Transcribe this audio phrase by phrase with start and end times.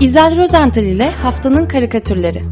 [0.00, 2.42] İzel Rozental ile Haftanın Karikatürleri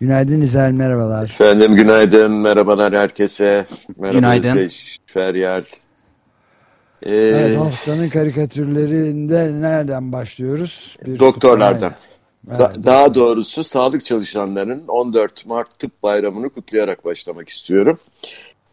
[0.00, 1.24] Günaydın İzel, merhabalar.
[1.24, 3.64] Efendim günaydın, merhabalar herkese.
[3.98, 4.56] Merhaba Günaydın.
[4.56, 5.64] Özdeş, Feryal.
[7.06, 10.96] Ee, Evet, haftanın karikatürlerinde nereden başlıyoruz?
[11.06, 11.92] Bir doktorlardan.
[11.92, 12.58] kutlamayla.
[12.58, 12.86] Da- Evet.
[12.86, 17.98] daha doğrusu sağlık çalışanlarının 14 Mart Tıp Bayramı'nı kutlayarak başlamak istiyorum.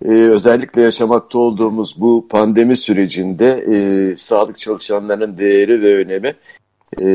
[0.05, 3.77] Ee, özellikle yaşamakta olduğumuz bu pandemi sürecinde e,
[4.17, 6.33] sağlık çalışanlarının değeri ve önemi
[7.01, 7.05] e,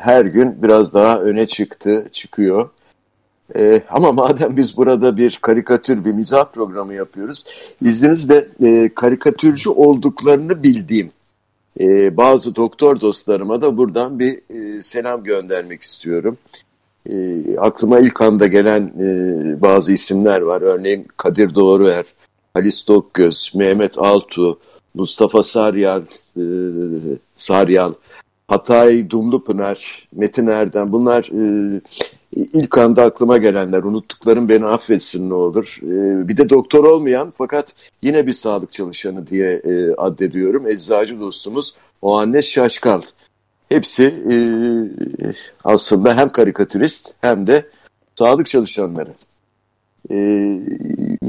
[0.00, 2.68] her gün biraz daha öne çıktı, çıkıyor.
[3.56, 7.44] Ee, ama madem biz burada bir karikatür, bir mizah programı yapıyoruz,
[7.84, 11.10] izninizle e, karikatürcü olduklarını bildiğim
[11.80, 16.38] e, bazı doktor dostlarıma da buradan bir e, selam göndermek istiyorum.
[17.10, 20.62] E, aklıma ilk anda gelen e, bazı isimler var.
[20.62, 22.04] Örneğin Kadir Doğruer,
[22.54, 24.58] Halis Dokgöz, Mehmet Altu,
[24.94, 26.02] Mustafa Saryal,
[26.36, 26.42] e,
[27.36, 27.92] Saryal,
[28.48, 31.80] Hatay Dumlupınar, Metin Erdem bunlar e,
[32.32, 33.82] ilk anda aklıma gelenler.
[33.82, 35.78] Unuttuklarım beni affetsin ne olur.
[35.82, 40.66] E, bir de doktor olmayan fakat yine bir sağlık çalışanı diye e, addediyorum.
[40.66, 43.02] Eczacı dostumuz o anne Şaşkal.
[43.68, 44.36] Hepsi e,
[45.64, 47.66] aslında hem karikatürist hem de
[48.14, 49.10] sağlık çalışanları.
[50.10, 50.58] E,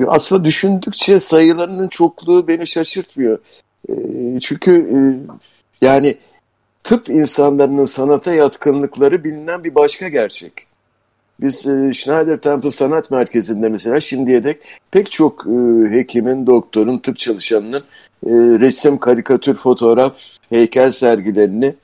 [0.07, 3.39] aslında düşündükçe sayılarının çokluğu beni şaşırtmıyor.
[3.89, 3.93] E,
[4.41, 4.97] çünkü e,
[5.85, 6.17] yani
[6.83, 10.68] tıp insanlarının sanata yatkınlıkları bilinen bir başka gerçek.
[11.41, 14.57] Biz e, Schneider Temple Sanat Merkezi'nde mesela şimdiye dek
[14.91, 17.83] pek çok e, hekimin, doktorun, tıp çalışanının
[18.25, 20.17] e, resim, karikatür, fotoğraf,
[20.49, 21.75] heykel sergilerini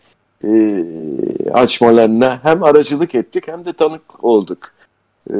[1.53, 4.71] açmalarına hem aracılık ettik hem de tanık olduk.
[5.30, 5.36] E,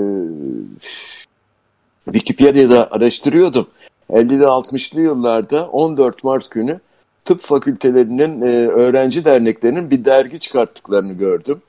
[2.06, 3.68] Wikipedia'da araştırıyordum.
[4.10, 6.80] 50'li 60'lı yıllarda 14 Mart günü
[7.26, 11.62] tıp fakültelerinin öğrenci derneklerinin bir dergi çıkarttıklarını gördüm.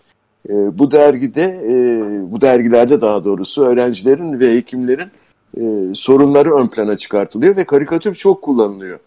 [0.49, 1.73] E, bu dergide, e,
[2.33, 5.09] bu dergilerde daha doğrusu öğrencilerin ve hekimlerin
[5.57, 8.99] e, sorunları ön plana çıkartılıyor ve karikatür çok kullanılıyor.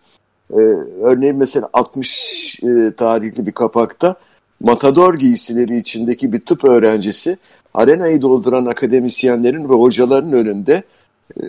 [0.54, 0.60] E,
[1.02, 4.16] örneğin mesela 60 e, tarihli bir kapakta
[4.60, 7.38] matador giysileri içindeki bir tıp öğrencisi
[7.74, 10.84] arenayı dolduran akademisyenlerin ve hocaların önünde
[11.42, 11.44] e,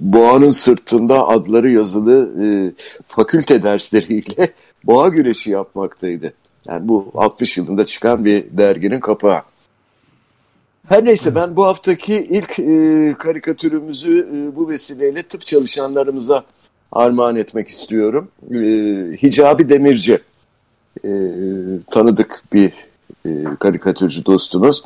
[0.00, 2.46] boğanın sırtında adları yazılı e,
[3.06, 4.52] fakülte dersleriyle
[4.84, 6.32] boğa güreşi yapmaktaydı.
[6.68, 9.42] Yani bu 60 yılında çıkan bir derginin kapağı.
[10.88, 16.44] Her neyse ben bu haftaki ilk e, karikatürümüzü e, bu vesileyle tıp çalışanlarımıza
[16.92, 18.28] armağan etmek istiyorum.
[18.50, 18.56] E,
[19.22, 20.18] Hicabi Demirci
[21.04, 21.10] e,
[21.90, 22.72] tanıdık bir
[23.26, 23.30] e,
[23.60, 24.82] karikatürcü dostumuz.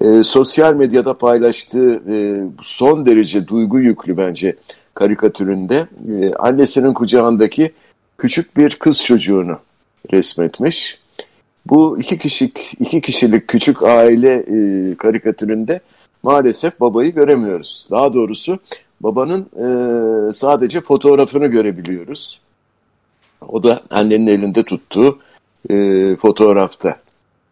[0.00, 4.56] E, sosyal medyada paylaştığı e, son derece duygu yüklü bence
[4.94, 7.72] karikatüründe e, annesinin kucağındaki
[8.18, 9.58] küçük bir kız çocuğunu
[10.12, 11.01] resmetmiş.
[11.66, 15.80] Bu iki kişilik iki kişilik küçük aile e, karikatüründe
[16.22, 17.88] maalesef babayı göremiyoruz.
[17.90, 18.58] Daha doğrusu
[19.00, 22.40] babanın e, sadece fotoğrafını görebiliyoruz.
[23.48, 25.18] O da annenin elinde tuttuğu
[25.70, 26.96] e, fotoğrafta,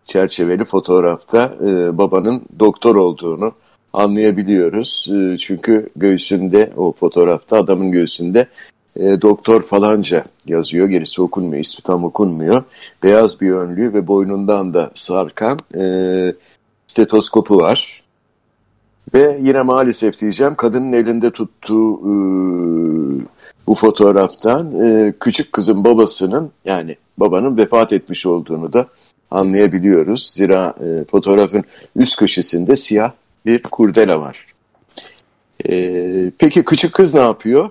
[0.05, 3.53] çerçeveli fotoğrafta e, babanın doktor olduğunu
[3.93, 5.07] anlayabiliyoruz.
[5.11, 8.47] E, çünkü göğsünde o fotoğrafta adamın göğsünde
[8.97, 10.89] e, doktor falanca yazıyor.
[10.89, 12.63] Gerisi okunmuyor, ismi tam okunmuyor.
[13.03, 15.85] Beyaz bir önlüğü ve boynundan da sarkan e,
[16.87, 18.01] stetoskopu var.
[19.15, 22.13] Ve yine maalesef diyeceğim kadının elinde tuttuğu e,
[23.67, 28.89] bu fotoğraftan e, küçük kızın babasının yani babanın vefat etmiş olduğunu da
[29.31, 30.31] anlayabiliyoruz.
[30.31, 31.65] Zira e, fotoğrafın
[31.97, 33.13] üst köşesinde siyah
[33.47, 34.47] bir kurdela var.
[35.69, 37.71] E, peki küçük kız ne yapıyor?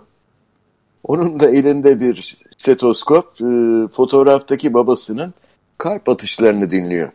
[1.03, 3.45] Onun da elinde bir stetoskop e,
[3.87, 5.33] fotoğraftaki babasının
[5.77, 7.11] kalp atışlarını dinliyor.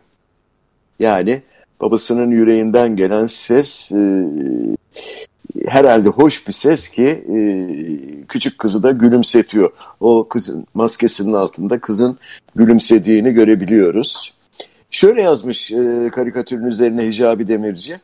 [0.99, 1.41] Yani
[1.81, 4.25] babasının yüreğinden gelen ses e,
[5.67, 7.37] herhalde hoş bir ses ki e,
[8.27, 9.71] küçük kızı da gülümsetiyor.
[9.99, 12.17] O kızın maskesinin altında kızın
[12.55, 14.33] gülümsediğini görebiliyoruz.
[14.91, 17.99] Şöyle yazmış e, karikatürün üzerine Hicabi Demirci.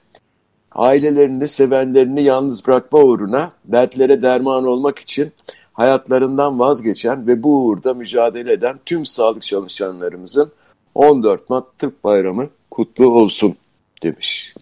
[0.72, 5.32] Ailelerini, sevenlerini yalnız bırakma uğruna dertlere derman olmak için
[5.74, 10.52] hayatlarından vazgeçen ve bu uğurda mücadele eden tüm sağlık çalışanlarımızın
[10.96, 13.56] 14 Mart Tıp Bayramı kutlu olsun
[14.04, 14.54] demiş.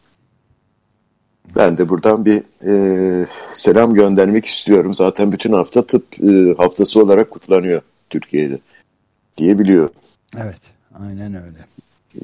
[1.56, 4.94] Ben de buradan bir e, selam göndermek istiyorum.
[4.94, 8.60] Zaten bütün hafta tıp e, haftası olarak kutlanıyor Türkiye'de
[9.38, 9.94] diyebiliyorum.
[10.38, 10.62] Evet,
[11.00, 11.66] aynen öyle.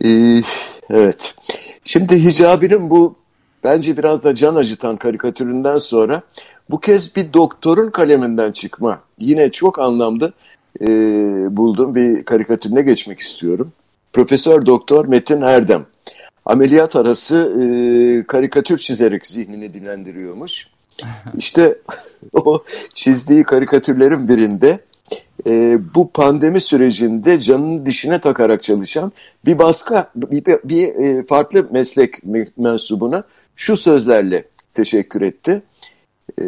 [0.04, 0.42] Ee,
[0.90, 1.36] evet.
[1.84, 3.16] Şimdi Hicabi'nin bu
[3.64, 6.22] bence biraz da can acıtan karikatüründen sonra
[6.70, 9.02] bu kez bir doktorun kaleminden çıkma.
[9.20, 10.32] Yine çok anlamda
[10.82, 10.88] e,
[11.58, 13.72] bulduğum bir karikatürüne geçmek istiyorum.
[14.14, 15.86] Profesör Doktor Metin Erdem.
[16.46, 20.68] Ameliyat arası e, karikatür çizerek zihnini dilendiriyormuş.
[21.38, 21.78] İşte
[22.34, 22.64] o
[22.94, 24.80] çizdiği karikatürlerin birinde
[25.48, 29.12] e, bu pandemi sürecinde canını dişine takarak çalışan
[29.46, 32.14] bir başka bir, bir, bir e, farklı meslek
[32.58, 33.24] mensubuna
[33.56, 35.62] şu sözlerle teşekkür etti.
[36.42, 36.46] E,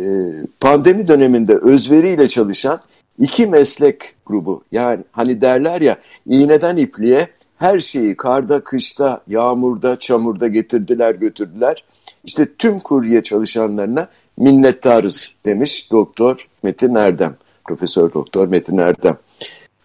[0.60, 2.82] pandemi döneminde özveriyle çalışan
[3.20, 10.48] iki meslek grubu yani hani derler ya iğneden ipliğe her şeyi karda, kışta, yağmurda, çamurda
[10.48, 11.84] getirdiler götürdüler.
[12.24, 17.36] İşte tüm kurye çalışanlarına minnettarız demiş Doktor Metin Erdem.
[17.68, 19.18] Profesör Doktor Metin Erdem.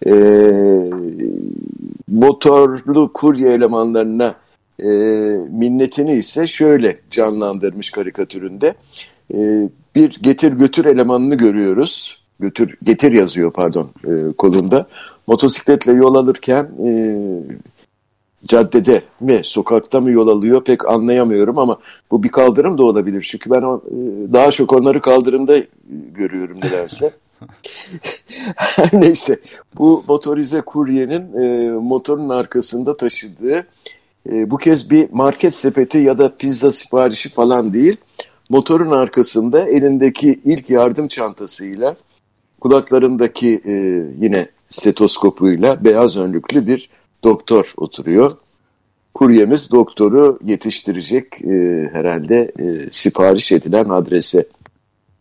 [0.07, 0.13] E,
[2.11, 4.35] motorlu kurye elemanlarına
[4.79, 4.85] e,
[5.51, 8.75] minnetini ise şöyle canlandırmış karikatüründe.
[9.35, 12.23] E, bir getir götür elemanını görüyoruz.
[12.41, 14.87] Götür getir yazıyor pardon e, kolunda.
[15.27, 17.19] Motosikletle yol alırken e,
[18.49, 21.79] caddede mi sokakta mı yol alıyor pek anlayamıyorum ama
[22.11, 23.27] bu bir kaldırım da olabilir.
[23.31, 23.63] Çünkü ben e,
[24.33, 25.57] daha çok onları kaldırımda
[26.15, 27.13] görüyorum nedense.
[28.93, 29.39] Neyse
[29.79, 33.67] bu motorize kuryenin e, motorun arkasında taşıdığı
[34.31, 37.97] e, bu kez bir market sepeti ya da pizza siparişi falan değil.
[38.53, 41.97] Motorun arkasında elindeki ilk yardım çantasıyla
[42.61, 43.73] kulaklarındaki e,
[44.21, 46.91] yine stetoskopuyla beyaz önlüklü bir
[47.25, 48.33] doktor oturuyor.
[49.15, 54.47] Kuryemiz doktoru yetiştirecek e, herhalde e, sipariş edilen adrese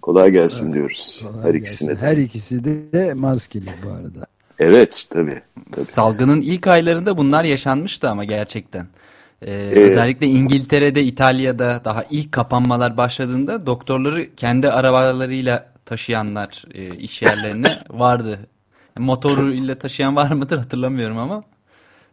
[0.01, 2.01] Kolay gelsin evet, diyoruz kolay her ikisine gelsin.
[2.01, 2.07] de.
[2.07, 4.25] Her ikisi de maskeli bu arada.
[4.59, 5.41] Evet tabii,
[5.71, 5.85] tabii.
[5.85, 8.87] Salgının ilk aylarında bunlar yaşanmıştı ama gerçekten.
[9.41, 17.21] Ee, ee, özellikle İngiltere'de, İtalya'da daha ilk kapanmalar başladığında doktorları kendi arabalarıyla taşıyanlar e, iş
[17.21, 18.39] yerlerine vardı.
[18.97, 21.43] Motoruyla taşıyan var mıdır hatırlamıyorum ama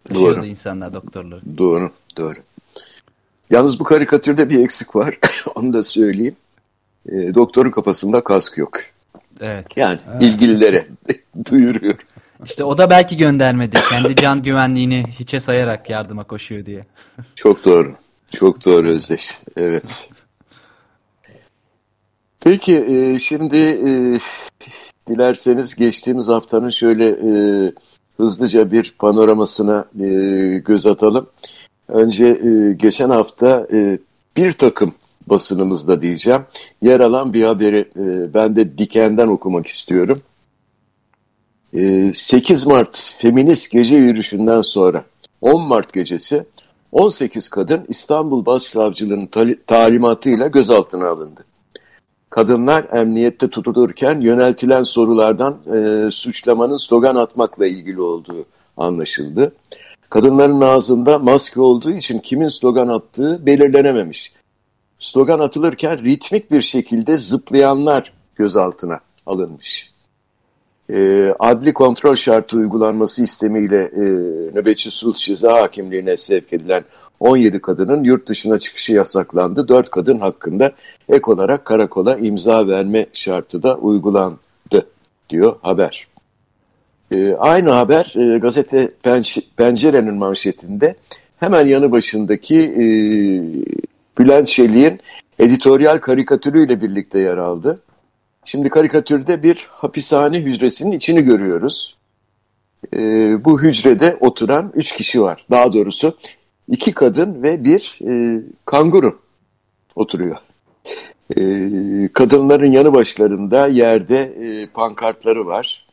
[0.05, 0.47] taşıyordu doğru.
[0.47, 1.59] insanlar doktorları.
[1.59, 2.39] Doğru, doğru.
[3.51, 5.19] Yalnız bu karikatürde bir eksik var.
[5.55, 6.37] Onu da söyleyeyim
[7.09, 8.81] e, doktorun kafasında kask yok.
[9.41, 9.67] Evet.
[9.77, 10.23] Yani evet.
[10.23, 10.87] ilgililere
[11.51, 11.97] duyuruyor.
[12.45, 13.77] İşte o da belki göndermedi.
[13.91, 16.87] Kendi can güvenliğini hiçe sayarak yardıma koşuyor diye.
[17.35, 17.95] Çok doğru.
[18.33, 19.39] Çok doğru Özdeş.
[19.57, 20.09] Evet.
[22.41, 23.91] Peki e, şimdi e,
[25.09, 27.31] dilerseniz geçtiğimiz haftanın şöyle e,
[28.17, 30.07] hızlıca bir panoramasına e,
[30.59, 31.27] göz atalım.
[31.89, 33.99] Önce e, geçen hafta e,
[34.37, 34.95] bir takım
[35.27, 36.41] basınımızda diyeceğim.
[36.83, 40.23] Yer alan bir haberi e, ben de Diken'den okumak istiyorum.
[41.75, 45.05] E, 8 Mart Feminist Gece Yürüyüşü'nden sonra
[45.41, 46.45] 10 Mart gecesi
[46.93, 51.45] 18 kadın İstanbul Başsavcılığı'nın talimatıyla gözaltına alındı.
[52.31, 59.53] Kadınlar emniyette tutulurken yöneltilen sorulardan e, suçlamanın slogan atmakla ilgili olduğu anlaşıldı.
[60.11, 64.33] Kadınların ağzında maske olduğu için kimin slogan attığı belirlenememiş
[64.99, 69.91] slogan atılırken ritmik bir şekilde zıplayanlar gözaltına alınmış.
[70.93, 74.03] E, adli kontrol şartı uygulanması istemiyle e,
[74.55, 76.85] nöbetçi sulh ceza hakimliğine sevk edilen
[77.21, 79.69] 17 kadının yurt dışına çıkışı yasaklandı.
[79.69, 80.73] 4 kadın hakkında
[81.09, 84.87] ek olarak karakola imza verme şartı da uygulandı
[85.31, 86.09] diyor haber.
[87.13, 88.91] E, aynı haber e, gazete
[89.57, 90.95] Pencere'nin manşetinde
[91.41, 92.85] hemen yanı başındaki e,
[94.19, 95.01] Bülent Şelik'in
[95.39, 97.81] editoryal karikatürüyle birlikte yer aldı.
[98.49, 101.97] Şimdi karikatürde bir hapishane hücresinin içini görüyoruz.
[102.95, 102.99] E,
[103.45, 105.47] bu hücrede oturan üç kişi var.
[105.51, 106.17] Daha doğrusu
[106.69, 109.19] iki kadın ve bir e, kanguru
[109.97, 110.37] oturuyor.
[111.37, 111.43] E,
[112.13, 115.87] kadınların yanı başlarında yerde e, pankartları var.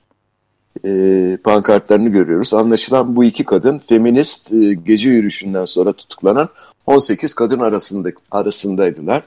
[0.85, 2.53] E, pankartlarını görüyoruz.
[2.53, 6.49] Anlaşılan bu iki kadın feminist e, gece yürüyüşünden sonra tutuklanan
[6.85, 9.23] 18 kadın arasında, arasındaydılar.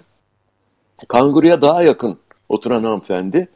[1.08, 3.48] Kanguruya daha yakın oturan hanımefendi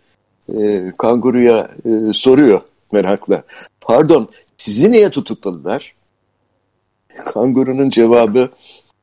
[0.58, 2.60] e, kanguruya e, soruyor
[2.92, 3.42] merakla.
[3.80, 5.94] Pardon sizi niye tutukladılar?
[7.24, 8.50] Kangurunun cevabı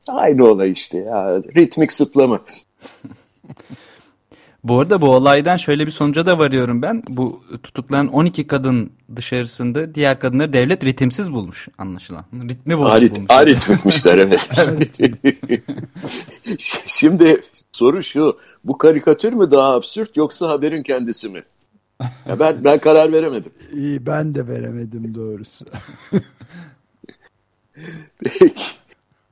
[0.08, 2.40] aynı olay işte ya ritmik sıplama.
[4.64, 7.02] Bu arada bu olaydan şöyle bir sonuca da varıyorum ben.
[7.08, 12.24] Bu tutuklanan 12 kadın dışarısında diğer kadınları devlet ritimsiz bulmuş anlaşılan.
[12.48, 13.30] Ritmi bozuk Arit, bulmuş.
[13.30, 14.48] Aritmikmişler evet.
[16.86, 17.40] Şimdi
[17.72, 18.38] soru şu.
[18.64, 21.42] Bu karikatür mü daha absürt yoksa haberin kendisi mi?
[22.28, 23.52] Ya ben ben karar veremedim.
[23.72, 25.64] İyi ben de veremedim doğrusu.
[28.18, 28.64] Peki.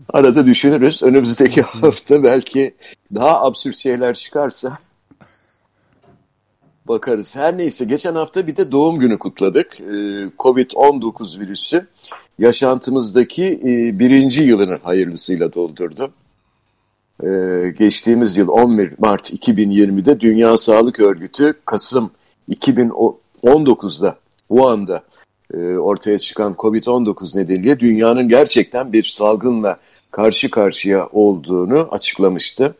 [0.08, 1.02] Arada düşünürüz.
[1.02, 2.74] Önümüzdeki hafta belki
[3.14, 4.78] daha absürt şeyler çıkarsa
[6.88, 7.36] bakarız.
[7.36, 9.80] Her neyse geçen hafta bir de doğum günü kutladık.
[9.80, 9.84] Ee,
[10.38, 11.86] Covid-19 virüsü
[12.38, 16.12] yaşantımızdaki e, birinci yılını hayırlısıyla doldurdu.
[17.24, 22.10] Ee, geçtiğimiz yıl 11 Mart 2020'de Dünya Sağlık Örgütü Kasım
[22.50, 24.16] 2019'da
[24.48, 25.02] Wuhan'da
[25.54, 29.76] e, ortaya çıkan Covid-19 nedeniyle dünyanın gerçekten bir salgınla
[30.10, 32.74] karşı karşıya olduğunu açıklamıştı.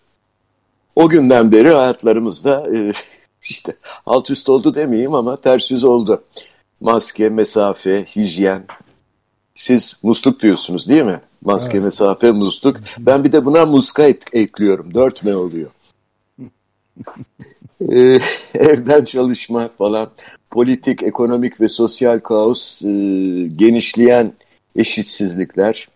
[0.97, 2.93] O günden beri hayatlarımızda e,
[3.43, 3.77] işte
[4.07, 6.23] alt üst oldu demeyeyim ama ters yüz oldu.
[6.81, 8.65] Maske, mesafe, hijyen.
[9.59, 11.21] Siz musluk diyorsunuz değil mi?
[11.45, 11.85] Maske, evet.
[11.85, 12.77] mesafe, musluk.
[12.99, 14.95] Ben bir de buna muska et, ekliyorum.
[14.95, 15.71] Dört m oluyor.
[17.93, 18.19] ee,
[18.55, 20.11] evden çalışma falan,
[20.51, 22.89] politik, ekonomik ve sosyal kaos, e,
[23.57, 24.33] genişleyen
[24.77, 25.89] eşitsizlikler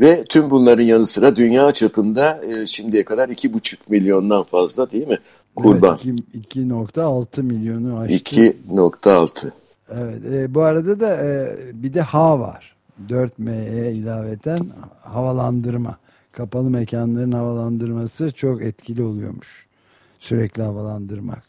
[0.00, 5.08] ve tüm bunların yanı sıra dünya çapında e, şimdiye kadar iki buçuk milyondan fazla değil
[5.08, 5.18] mi?
[5.56, 5.98] Kurban.
[6.04, 8.14] Evet, 2.6 milyonu aştı.
[8.14, 9.50] 2.6.
[9.88, 12.76] Evet, e, bu arada da e, bir de H var.
[13.08, 14.58] 4M'ye ilaveten
[15.02, 15.98] havalandırma.
[16.32, 19.66] Kapalı mekanların havalandırması çok etkili oluyormuş.
[20.18, 21.44] Sürekli havalandırmak.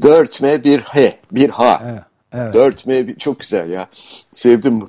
[0.00, 1.82] 4M bir H, bir H.
[1.84, 2.02] Evet,
[2.32, 2.54] evet.
[2.54, 3.88] 4M bir, çok güzel ya.
[4.32, 4.88] Sevdim bunu.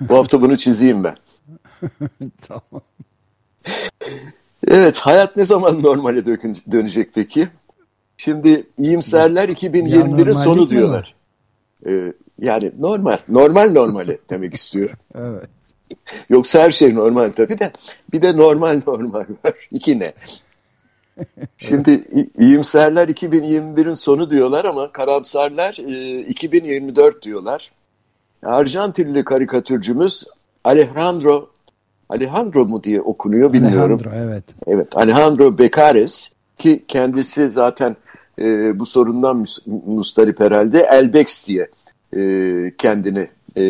[0.00, 1.16] bu hafta bunu çizeyim ben.
[2.48, 2.82] tamam.
[4.68, 6.26] Evet, hayat ne zaman normale
[6.72, 7.48] dönecek peki?
[8.16, 11.17] Şimdi iyimserler 2021'in sonu diyorlar.
[11.86, 14.90] Ee, yani normal, normal normale demek istiyor.
[15.14, 15.48] evet.
[16.30, 17.72] Yoksa her şey normal tabii de
[18.12, 19.54] bir de normal normal var.
[19.70, 20.12] İki ne?
[21.56, 22.04] Şimdi
[22.38, 25.74] iyimserler 2021'in sonu diyorlar ama karamsarlar
[26.28, 27.70] 2024 e, diyorlar.
[28.42, 30.24] Arjantinli karikatürcümüz
[30.64, 31.50] Alejandro
[32.08, 34.00] Alejandro mu diye okunuyor bilmiyorum.
[34.04, 34.44] Alejandro evet.
[34.66, 37.96] Evet Alejandro Becares ki kendisi zaten
[38.38, 39.44] e, bu sorundan
[39.86, 41.68] mustarip herhalde Elbex diye
[42.16, 43.64] e, kendini e,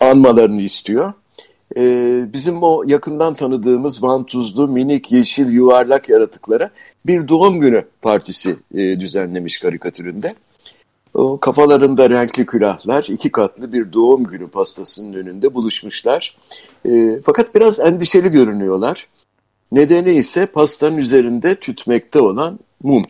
[0.00, 1.12] anmalarını istiyor.
[1.76, 1.82] E,
[2.32, 6.70] bizim o yakından tanıdığımız vantuzlu, minik, yeşil, yuvarlak yaratıklara
[7.06, 10.32] bir doğum günü partisi e, düzenlemiş karikatüründe.
[11.14, 16.36] O kafalarında renkli külahlar, iki katlı bir doğum günü pastasının önünde buluşmuşlar.
[16.88, 19.06] E, fakat biraz endişeli görünüyorlar.
[19.72, 23.04] Nedeni ise pastanın üzerinde tütmekte olan mum.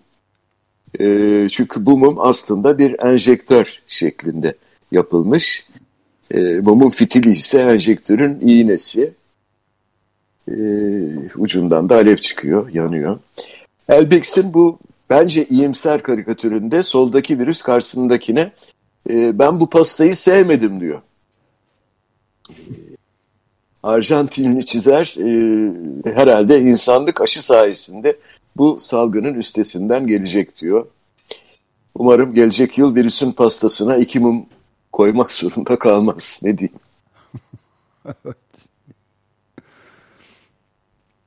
[1.01, 4.55] E, çünkü bu mum aslında bir enjektör şeklinde
[4.93, 5.67] yapılmış.
[6.31, 9.13] E, mumun fitili ise enjektörün iğnesi.
[10.49, 10.55] E,
[11.37, 13.19] ucundan da alev çıkıyor, yanıyor.
[13.89, 14.79] Elbex'in bu
[15.11, 18.53] bence iyimser karikatüründe soldaki virüs karşısındakine
[19.11, 21.03] e, ben bu pastayı sevmedim diyor.
[23.83, 28.17] Arjantinli çizer e, herhalde insanlık aşı sayesinde
[28.59, 30.87] bu salgının üstesinden gelecek diyor.
[31.95, 34.47] Umarım gelecek yıl virüsün pastasına iki mum
[34.93, 36.41] koymak zorunda kalmaz.
[36.43, 36.79] Ne diyeyim?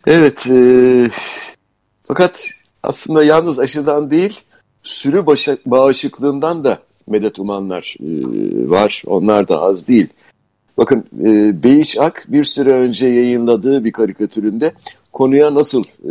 [0.07, 0.47] evet.
[0.49, 1.09] E,
[2.03, 2.49] fakat
[2.83, 4.41] aslında yalnız aşıdan değil
[4.83, 5.25] sürü
[5.65, 8.09] bağışıklığından da medet umanlar e,
[8.69, 9.03] var.
[9.05, 10.07] Onlar da az değil.
[10.77, 14.73] Bakın e, Beyiş Ak bir süre önce yayınladığı bir karikatüründe
[15.13, 16.09] konuya nasıl e,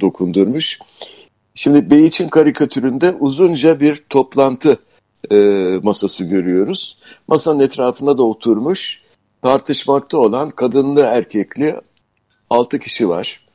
[0.00, 0.78] dokundurmuş.
[1.54, 4.76] Şimdi Beyiç'in karikatüründe uzunca bir toplantı
[5.32, 5.36] e,
[5.82, 6.98] masası görüyoruz.
[7.28, 9.02] Masanın etrafında da oturmuş
[9.42, 11.76] tartışmakta olan kadınlı erkekli
[12.50, 13.46] altı kişi var.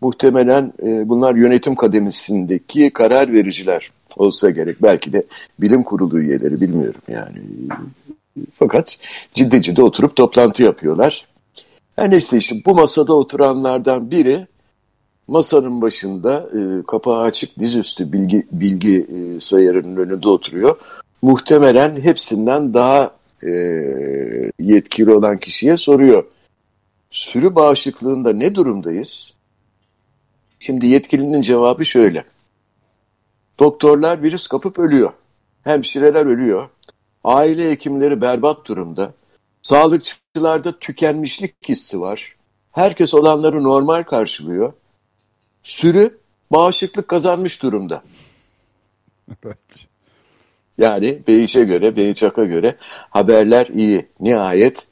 [0.00, 4.82] Muhtemelen e, bunlar yönetim kademesindeki karar vericiler olsa gerek.
[4.82, 5.24] Belki de
[5.60, 7.38] bilim kurulu üyeleri bilmiyorum yani.
[8.54, 8.98] Fakat
[9.34, 11.26] ciddi ciddi oturup toplantı yapıyorlar.
[11.96, 14.46] Her neyse işte bu masada oturanlardan biri
[15.28, 20.76] masanın başında e, kapağı açık dizüstü bilgi, bilgi e, sayarının önünde oturuyor.
[21.22, 23.52] Muhtemelen hepsinden daha e,
[24.58, 26.24] yetkili olan kişiye soruyor.
[27.10, 29.32] Sürü bağışıklığında ne durumdayız?
[30.58, 32.24] Şimdi yetkilinin cevabı şöyle.
[33.58, 35.12] Doktorlar virüs kapıp ölüyor.
[35.64, 36.68] Hemşireler ölüyor.
[37.24, 39.12] Aile hekimleri berbat durumda.
[40.36, 42.36] Sağlıkçılarda tükenmişlik hissi var.
[42.72, 44.72] Herkes olanları normal karşılıyor.
[45.62, 46.18] Sürü
[46.50, 48.02] bağışıklık kazanmış durumda.
[50.78, 52.76] Yani Beyiş'e göre, Beyçak'a göre
[53.10, 54.06] haberler iyi.
[54.20, 54.86] Nihayet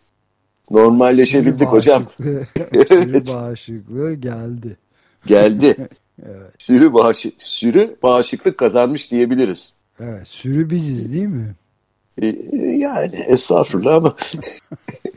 [0.71, 2.07] normalleşebildik sürü hocam.
[2.89, 4.77] sürü bağışıklığı geldi.
[5.27, 5.77] Geldi.
[6.27, 6.53] evet.
[6.59, 9.73] Sürü, bağışı, sürü bağışıklık kazanmış diyebiliriz.
[10.01, 11.55] Evet, sürü biziz değil mi?
[12.23, 12.27] E,
[12.77, 14.17] yani estağfurullah ama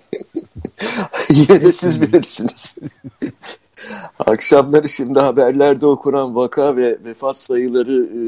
[1.29, 2.75] yine de siz bilirsiniz.
[4.19, 8.21] Akşamları şimdi haberlerde okunan vaka ve vefat sayıları e,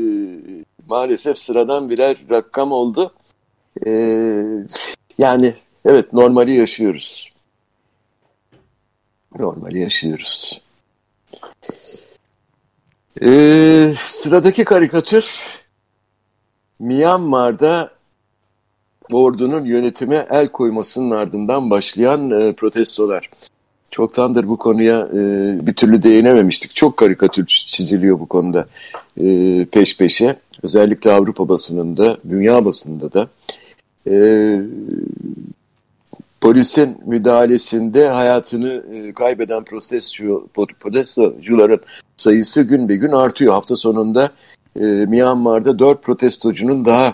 [0.88, 3.14] maalesef sıradan birer rakam oldu.
[3.86, 3.92] E,
[5.18, 7.30] yani evet normali yaşıyoruz.
[9.40, 10.62] Normali yaşıyoruz.
[13.22, 15.40] E, sıradaki karikatür
[16.80, 17.95] Myanmar'da
[19.12, 23.30] ordunun yönetime el koymasının ardından başlayan e, protestolar.
[23.92, 25.18] Çoktandır bu konuya e,
[25.68, 26.76] bir türlü değinememiştik.
[26.76, 28.66] Çok karikatür çiziliyor bu konuda
[29.22, 30.36] e, peş peşe.
[30.64, 33.28] Özellikle Avrupa basınında, dünya basınında da.
[34.10, 34.16] E,
[36.42, 40.48] polisin müdahalesinde hayatını e, kaybeden protesto,
[40.80, 41.80] protestocuların
[42.18, 43.54] sayısı gün be gün artıyor.
[43.54, 44.32] Hafta sonunda
[44.80, 47.14] e, Myanmar'da dört protestocunun daha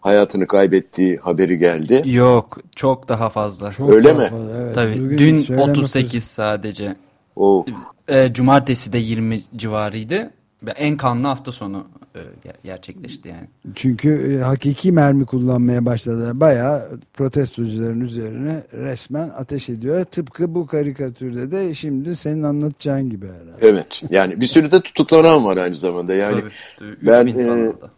[0.00, 2.02] hayatını kaybettiği haberi geldi.
[2.06, 3.72] Yok çok daha fazla.
[3.72, 4.28] Çok Öyle daha mi?
[4.30, 4.74] fazla, evet.
[4.74, 6.96] Tabii Bugün dün söylemesi- 38 sadece.
[7.36, 7.66] O
[8.08, 10.30] E, cumartesi de 20 civarıydı.
[10.62, 13.48] Ve en kanlı hafta sonu e, ger- gerçekleşti yani.
[13.74, 16.40] Çünkü e, hakiki mermi kullanmaya başladılar.
[16.40, 20.04] Bayağı protestocuların üzerine resmen ateş ediyor.
[20.04, 23.52] Tıpkı bu karikatürde de şimdi senin anlatacağın gibi herhalde.
[23.68, 24.02] evet.
[24.10, 26.14] Yani bir sürü de tutuklanan var aynı zamanda.
[26.14, 27.90] Yani Tabii, tabii, ben, 3000 falan e, oldu.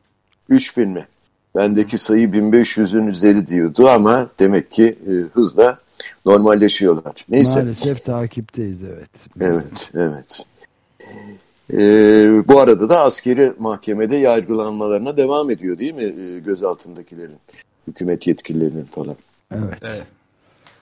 [0.49, 1.07] 3000 mi?
[1.57, 5.79] Bendeki sayı 1500'ün üzeri diyordu ama demek ki e, hızla
[6.27, 7.15] normalleşiyorlar.
[7.29, 7.61] Neyse.
[7.61, 9.11] Maalesef takipteyiz evet.
[9.41, 10.47] Evet, evet.
[11.73, 17.39] Ee, bu arada da askeri mahkemede yargılanmalarına devam ediyor değil mi ee, gözaltındakilerin,
[17.89, 19.17] hükümet yetkililerinin falan.
[19.55, 19.79] Evet.
[19.83, 20.03] Evet.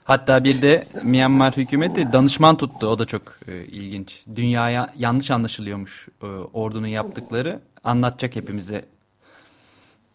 [0.05, 2.87] Hatta bir de Myanmar hükümeti danışman tuttu.
[2.87, 4.23] O da çok e, ilginç.
[4.37, 7.61] Dünyaya yanlış anlaşılıyormuş e, ordunun yaptıkları.
[7.85, 8.85] Anlatacak hepimize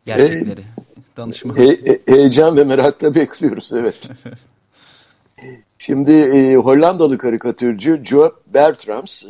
[0.05, 0.61] gerçekleri.
[1.17, 1.57] danışman.
[1.57, 4.09] He- he- heyecan ve merakla bekliyoruz, evet.
[5.77, 9.27] Şimdi e, Hollandalı karikatürcü Joe Bertrams e,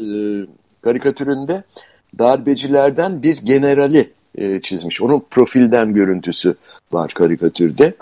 [0.81, 1.63] karikatüründe
[2.19, 5.01] darbecilerden bir generali e, çizmiş.
[5.01, 6.55] Onun profilden görüntüsü
[6.91, 7.93] var karikatürde.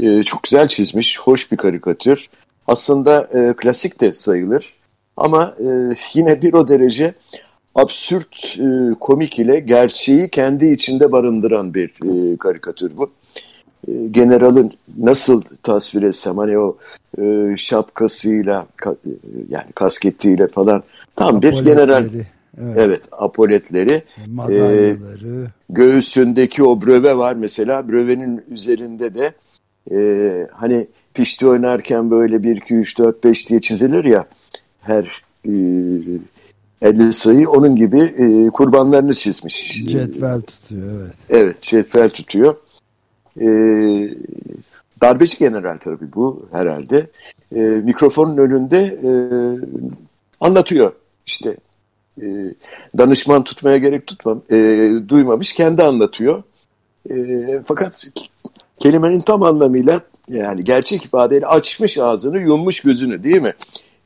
[0.00, 2.28] E, çok güzel çizmiş, hoş bir karikatür.
[2.66, 4.74] Aslında e, klasik de sayılır
[5.16, 7.14] ama e, yine bir o derece
[7.82, 13.10] absürt e, komik ile gerçeği kendi içinde barındıran bir e, karikatür bu.
[13.88, 16.76] E, generalin nasıl tasvir etsem hani o
[17.20, 19.10] e, şapkasıyla ka- e,
[19.48, 20.82] yani kasketiyle falan
[21.16, 22.04] tam bir general
[22.60, 22.76] Evet.
[22.76, 25.46] evet apoletleri Madalyaları.
[25.70, 29.32] göğsündeki o bröve var mesela brövenin üzerinde de
[29.92, 29.98] e,
[30.52, 34.26] hani pişti oynarken böyle 1 2 3 4 5 diye çizilir ya
[34.80, 35.52] her e,
[36.82, 39.82] 50 sayı onun gibi e, kurbanlarını çizmiş.
[39.88, 41.14] Cetvel tutuyor evet.
[41.28, 42.56] Evet, cetvel tutuyor.
[43.40, 44.10] Ee,
[45.02, 47.10] darbeci general tabii bu herhalde.
[47.54, 49.10] Ee, mikrofonun önünde e,
[50.40, 50.92] anlatıyor
[51.26, 51.56] işte.
[52.22, 52.26] e,
[52.98, 54.56] danışman tutmaya gerek tutmam, e,
[55.08, 56.42] duymamış, kendi anlatıyor.
[57.10, 57.14] E,
[57.66, 58.08] fakat
[58.78, 63.52] kelimenin tam anlamıyla yani gerçek ifadeyle açmış ağzını, yummuş gözünü değil mi?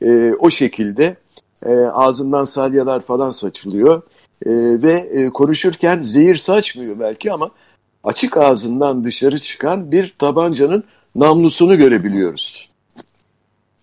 [0.01, 1.15] E, o şekilde
[1.65, 4.01] e, ağzından salyalar falan saçılıyor.
[4.45, 7.49] E, ve e, konuşurken zehir saçmıyor belki ama
[8.03, 10.83] açık ağzından dışarı çıkan bir tabancanın
[11.15, 12.67] namlusunu görebiliyoruz.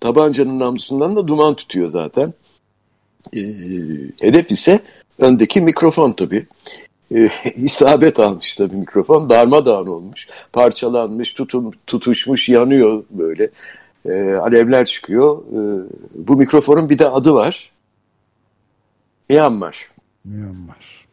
[0.01, 2.33] Tabancanın namlusundan da duman tutuyor zaten.
[3.37, 3.41] E,
[4.21, 4.81] hedef ise
[5.19, 6.47] öndeki mikrofon tabii.
[7.15, 9.31] E, isabet almış tabii mikrofon.
[9.31, 13.49] Darmadağın olmuş, parçalanmış, tutum, tutuşmuş, yanıyor böyle.
[14.05, 15.39] E, alevler çıkıyor.
[15.39, 15.61] E,
[16.15, 17.73] bu mikrofonun bir de adı var.
[19.29, 19.89] Myanmar.
[20.25, 21.07] Myanmar.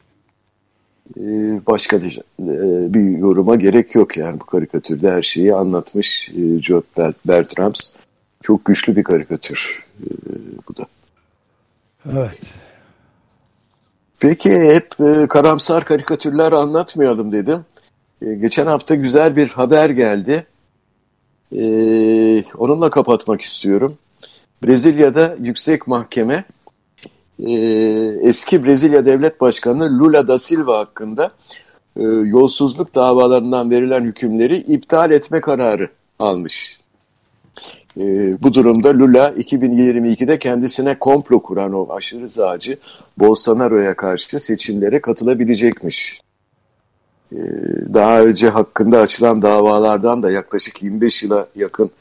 [1.17, 2.13] Ee, başka da, e,
[2.93, 6.81] bir yoruma gerek yok yani bu karikatürde her şeyi anlatmış e, Joe
[7.27, 7.89] Bertrams.
[8.43, 10.09] Çok güçlü bir karikatür e,
[10.67, 10.85] bu da.
[12.13, 12.39] Evet.
[14.19, 17.65] Peki hep e, karamsar karikatürler anlatmayalım dedim.
[18.21, 20.45] E, geçen hafta güzel bir haber geldi.
[21.55, 21.63] E,
[22.57, 23.97] onunla kapatmak istiyorum.
[24.63, 26.45] Brezilya'da yüksek mahkeme
[27.39, 27.51] e,
[28.21, 31.31] eski Brezilya Devlet Başkanı Lula da Silva hakkında
[31.95, 36.79] e, yolsuzluk davalarından verilen hükümleri iptal etme kararı almış.
[37.97, 38.03] E,
[38.41, 42.77] bu durumda Lula 2022'de kendisine komplo kuran o aşırı sağcı
[43.17, 46.21] Bolsonaro'ya karşı seçimlere katılabilecekmiş.
[47.31, 47.39] E,
[47.93, 51.91] daha önce hakkında açılan davalardan da yaklaşık 25 yıla yakın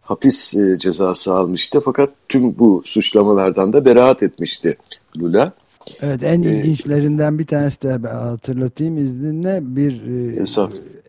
[0.00, 1.80] hapis e, cezası almıştı.
[1.84, 4.76] Fakat tüm bu suçlamalardan da beraat etmişti
[5.16, 5.52] Lula.
[6.00, 10.02] Evet en ee, ilginçlerinden bir tanesi de hatırlatayım izninle bir
[10.36, 10.44] e,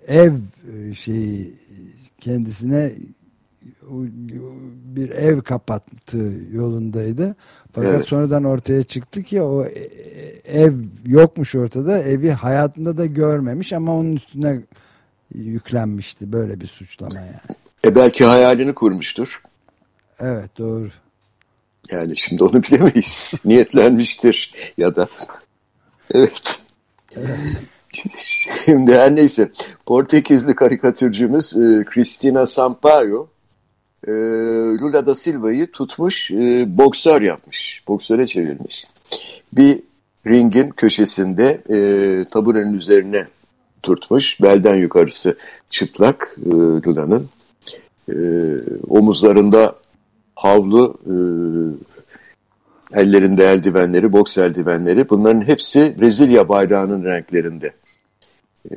[0.07, 0.33] ev
[0.73, 1.53] e, şeyi
[2.21, 2.93] kendisine
[4.96, 7.36] bir ev kapattı yolundaydı.
[7.74, 8.08] Fakat evet.
[8.08, 9.80] sonradan ortaya çıktı ki o e,
[10.46, 10.74] ev
[11.06, 12.00] yokmuş ortada.
[12.00, 14.60] Evi hayatında da görmemiş ama onun üstüne
[15.36, 17.36] yüklenmişti böyle bir suçlama yani.
[17.86, 19.41] E belki hayalini kurmuştur.
[20.19, 20.89] Evet doğru.
[21.91, 23.34] Yani şimdi onu bilemeyiz.
[23.46, 25.08] Niyetlenmiştir ya da.
[26.13, 26.62] Evet.
[27.15, 27.30] evet.
[28.65, 29.52] Şimdi her neyse
[29.86, 33.28] Portekizli karikatürcümüz e, Cristina Sampaio
[34.07, 34.11] e,
[34.81, 37.83] Lula da Silva'yı tutmuş e, boksör yapmış.
[37.87, 38.83] Boksöre çevirmiş.
[39.53, 39.79] Bir
[40.27, 41.77] ringin köşesinde e,
[42.31, 43.27] taburenin üzerine
[43.83, 44.41] tutmuş.
[44.41, 45.37] Belden yukarısı
[45.69, 47.29] çıplak e, Lula'nın.
[48.09, 48.15] E,
[48.87, 49.75] omuzlarında
[50.35, 51.15] havlu, e,
[52.99, 55.09] ellerinde eldivenleri, boks eldivenleri.
[55.09, 57.73] Bunların hepsi Brezilya bayrağının renklerinde.
[58.71, 58.75] E,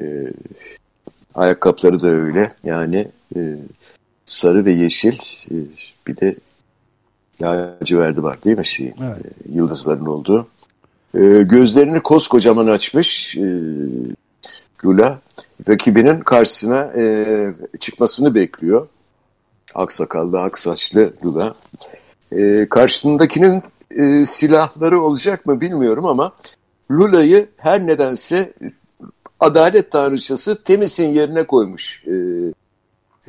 [1.34, 2.48] ayakkabıları da öyle.
[2.64, 3.40] Yani e,
[4.26, 5.18] sarı ve yeşil
[5.50, 5.54] e,
[6.06, 6.36] bir de
[7.42, 8.94] laciverdi var değil mi şeyin?
[9.04, 9.26] Evet.
[9.26, 10.46] E, yıldızların olduğu.
[11.14, 13.36] E, gözlerini koskocaman açmış
[14.84, 15.20] Lula.
[15.68, 16.92] Rakibinin karşısına
[17.80, 18.88] çıkmasını bekliyor.
[19.74, 21.54] Aksakallı, aksaçlı Lula.
[22.70, 23.62] Karşısındakinin
[24.24, 26.32] silahları olacak mı bilmiyorum ama
[26.90, 28.52] Lula'yı her nedense
[29.40, 32.12] adalet tanrıçası Temis'in yerine koymuş e,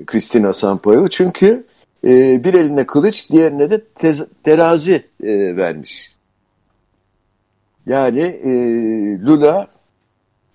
[0.06, 1.08] Christina Sampaio.
[1.08, 1.66] Çünkü
[2.04, 6.12] e, bir eline kılıç diğerine de tez, terazi e, vermiş.
[7.86, 8.52] Yani e,
[9.22, 9.68] Lula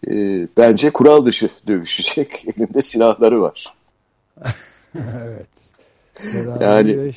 [0.09, 0.13] e,
[0.57, 2.45] bence kural dışı dövüşecek.
[2.57, 3.75] Elinde silahları var.
[4.95, 5.47] evet.
[6.61, 7.13] yani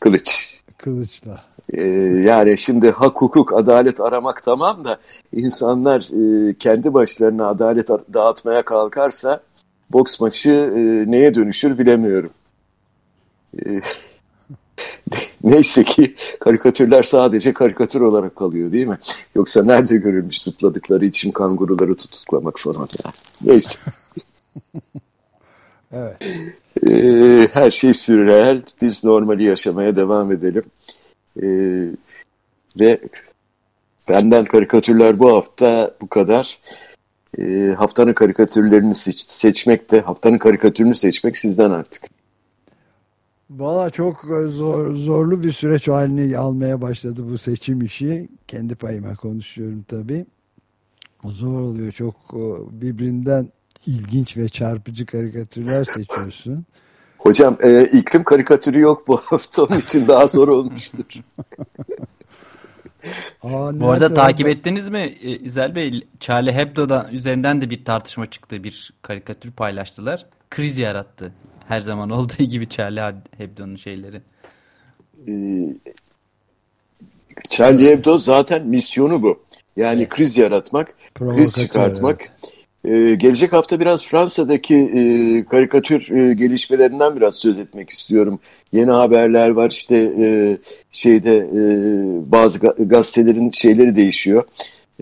[0.00, 0.60] kılıç.
[0.78, 1.48] Kılıçla.
[1.72, 1.82] Ee,
[2.24, 4.98] yani şimdi hak hukuk adalet aramak tamam da
[5.32, 6.00] insanlar
[6.50, 9.40] e, kendi başlarına adalet dağıtmaya kalkarsa
[9.90, 12.30] boks maçı e, neye dönüşür bilemiyorum.
[13.66, 13.80] E,
[15.44, 18.98] neyse ki karikatürler sadece karikatür olarak kalıyor değil mi?
[19.34, 23.10] Yoksa nerede görülmüş zıpladıkları için kanguruları tutuklamak falan ya.
[23.44, 23.78] Neyse.
[25.92, 26.16] evet.
[26.90, 28.62] Ee, her şey sürreel.
[28.82, 30.64] Biz normali yaşamaya devam edelim.
[31.42, 31.88] Ee,
[32.80, 33.00] ve
[34.08, 36.58] benden karikatürler bu hafta bu kadar.
[37.38, 42.02] Ee, haftanın karikatürlerini seç seçmek de haftanın karikatürünü seçmek sizden artık.
[43.50, 48.28] Valla çok zor, zorlu bir süreç halini almaya başladı bu seçim işi.
[48.48, 50.26] Kendi payıma konuşuyorum tabii.
[51.24, 51.92] Zor oluyor.
[51.92, 52.16] Çok
[52.70, 53.48] birbirinden
[53.86, 56.64] ilginç ve çarpıcı karikatürler seçiyorsun.
[57.18, 61.04] Hocam e, iklim karikatürü yok bu hafta onun için daha zor olmuştur.
[63.42, 64.52] Aa, bu arada takip ben...
[64.52, 66.06] ettiniz mi e, İzel Bey?
[66.20, 68.64] Charlie Hebdo'da üzerinden de bir tartışma çıktı.
[68.64, 70.26] Bir karikatür paylaştılar.
[70.50, 71.32] Kriz yarattı.
[71.68, 74.22] Her zaman olduğu gibi Charlie Hebdo'nun şeyleri.
[75.28, 75.74] Ee,
[77.50, 79.42] Charlie Hebdo zaten misyonu bu.
[79.76, 82.20] Yani kriz yaratmak, kriz çıkartmak.
[82.20, 82.57] Evet.
[82.84, 88.40] Ee, gelecek hafta biraz Fransa'daki e, karikatür e, gelişmelerinden biraz söz etmek istiyorum.
[88.72, 90.58] Yeni haberler var işte e,
[90.92, 91.62] şeyde e,
[92.32, 94.44] bazı gazetelerin şeyleri değişiyor.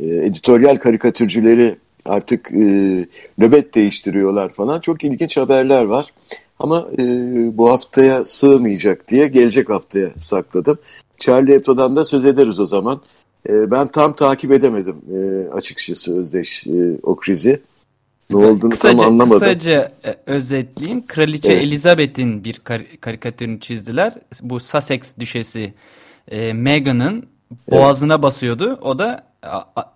[0.02, 2.56] E, editoryal karikatürcüleri artık e,
[3.38, 4.80] nöbet değiştiriyorlar falan.
[4.80, 6.06] Çok ilginç haberler var.
[6.58, 7.04] Ama e,
[7.58, 10.78] bu haftaya sığmayacak diye gelecek haftaya sakladım.
[11.18, 13.00] Charlie Hebdo'dan da söz ederiz o zaman.
[13.48, 17.60] E, ben tam takip edemedim e, açıkçası Özdeş e, o krizi.
[18.30, 19.40] Ne olduğunu kısaca, tam anlamadım.
[19.40, 21.06] Kısaca e, özetleyeyim.
[21.06, 21.62] Kraliçe evet.
[21.62, 24.12] Elizabeth'in bir kar karikatürünü çizdiler.
[24.42, 25.74] Bu Sussex düşesi
[26.28, 27.26] e, Meghan'ın
[27.70, 28.22] boğazına evet.
[28.22, 28.78] basıyordu.
[28.82, 29.26] O da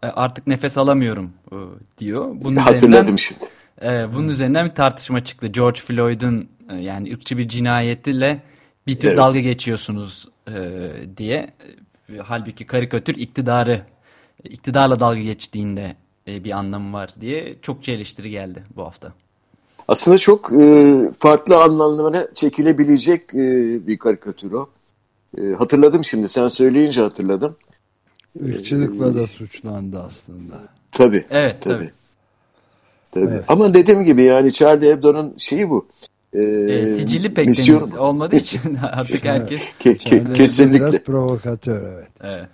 [0.03, 1.31] artık nefes alamıyorum
[1.99, 2.29] diyor.
[2.33, 3.45] Bunun Hatırladım şimdi.
[3.83, 5.47] E, bunun üzerinden bir tartışma çıktı.
[5.47, 8.43] George Floyd'un e, yani ırkçı bir cinayetiyle
[8.87, 9.19] bir tür evet.
[9.19, 10.81] dalga geçiyorsunuz e,
[11.17, 11.51] diye.
[12.15, 13.83] E, halbuki karikatür iktidarı
[14.45, 15.97] iktidarla dalga geçtiğinde
[16.29, 19.13] e, bir anlamı var diye çokça eleştiri geldi bu hafta.
[19.89, 23.39] Aslında çok e, farklı anlamlara çekilebilecek e,
[23.87, 24.71] bir karikatür o.
[25.39, 27.57] E, hatırladım şimdi sen söyleyince hatırladım.
[28.41, 30.55] Irkçılıkla e, da suçlandı aslında.
[30.91, 31.25] Tabii.
[31.31, 31.77] Evet tabii.
[31.77, 31.93] tabii.
[33.11, 33.35] tabii.
[33.35, 33.45] Evet.
[33.49, 35.89] Ama dediğim gibi yani Charlie Hebdo'nun şeyi bu.
[36.33, 37.91] E, e, sicili pek misyon...
[37.91, 39.63] olmadığı için artık herkes...
[39.79, 40.81] ke, ke, kesinlikle.
[40.81, 42.09] Biraz provokatör evet.
[42.21, 42.49] evet.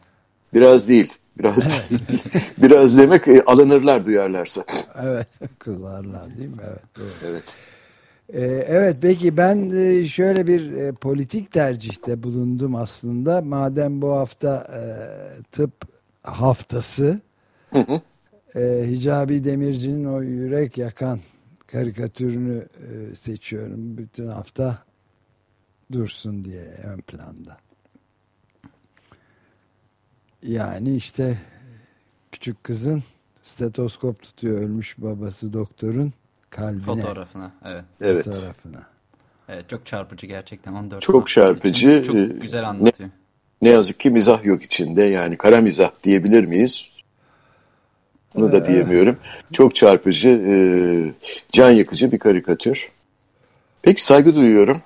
[0.55, 1.15] Biraz değil.
[1.39, 1.69] Biraz
[2.59, 4.65] biraz demek e, alınırlar duyarlarsa.
[5.03, 5.27] Evet
[5.59, 6.63] kızarlar değil mi?
[6.67, 6.83] Evet.
[6.99, 7.31] Doğru.
[7.31, 7.43] Evet.
[8.33, 13.43] Ee, evet peki ben e, şöyle bir e, politik tercihte bulundum aslında.
[13.43, 14.67] Madem bu hafta
[15.53, 15.73] tıp
[16.23, 17.21] haftası.
[18.55, 21.21] E, Hicabi Demirci'nin o yürek yakan
[21.67, 23.99] karikatürünü e, seçiyorum.
[23.99, 24.79] Bütün hafta
[25.93, 27.57] dursun diye ön planda.
[30.43, 31.39] Yani işte
[32.33, 33.03] küçük kızın
[33.43, 36.13] stetoskop tutuyor ölmüş babası doktorun
[36.51, 36.83] kalbine.
[36.83, 37.85] Fotoğrafına evet.
[38.01, 38.25] Evet.
[38.25, 38.87] Fotoğrafına.
[39.49, 41.89] Evet çok çarpıcı gerçekten 14 Çok çarpıcı.
[41.89, 43.11] için Çok Ee, güzel anlatıyor.
[43.63, 45.03] Ne yazık ki mizah yok içinde.
[45.05, 46.91] Yani kara mizah diyebilir miyiz?
[48.37, 49.17] Bunu da diyemiyorum.
[49.53, 50.55] Çok çarpıcı, e,
[51.53, 52.89] can yakıcı bir karikatür.
[53.83, 54.83] Peki saygı duyuyorum.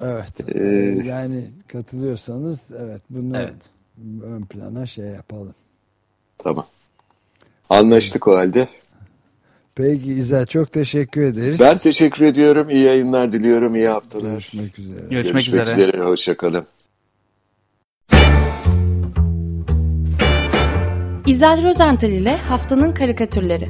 [0.00, 0.54] Evet.
[0.54, 3.54] Ee, yani katılıyorsanız evet bunu Evet.
[4.24, 5.54] ön plana şey yapalım.
[6.38, 6.66] Tamam.
[7.70, 8.68] Anlaştık o halde.
[9.74, 11.60] Peki İzel çok teşekkür ederiz.
[11.60, 12.70] Ben teşekkür ediyorum.
[12.70, 13.74] İyi yayınlar diliyorum.
[13.74, 14.30] İyi haftalar.
[14.30, 15.06] Görüşmek üzere.
[15.10, 15.70] Görüşmek, üzere.
[15.70, 16.00] üzere.
[16.00, 16.66] Hoşçakalın.
[21.26, 23.68] İzel Rozental ile Haftanın Karikatürleri